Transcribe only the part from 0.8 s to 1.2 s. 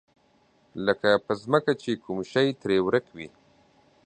لکه